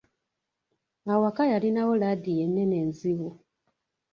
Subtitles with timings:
[1.13, 3.29] Awaka yalinawo laadiyo ennene enzibu.